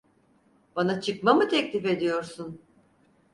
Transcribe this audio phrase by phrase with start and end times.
[0.75, 2.61] Bana çıkma mı teklif ediyorsun?